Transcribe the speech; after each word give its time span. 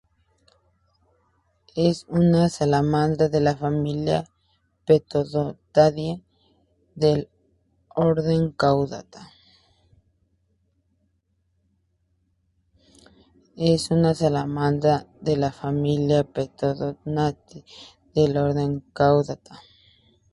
Es 1.75 2.05
una 2.09 2.49
salamandra 2.49 3.29
de 3.29 3.39
la 3.39 3.55
familia 3.55 4.27
"Plethodontidae" 4.87 6.23
del 6.95 7.29
orden 7.93 8.49
Caudata. 8.53 9.31